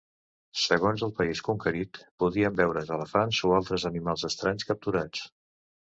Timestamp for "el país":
1.07-1.41